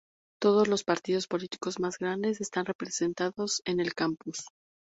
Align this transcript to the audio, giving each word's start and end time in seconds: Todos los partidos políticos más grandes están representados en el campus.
Todos 0.41 0.67
los 0.67 0.83
partidos 0.83 1.27
políticos 1.27 1.79
más 1.79 1.99
grandes 1.99 2.41
están 2.41 2.65
representados 2.65 3.61
en 3.65 3.79
el 3.79 3.93
campus. 3.93 4.47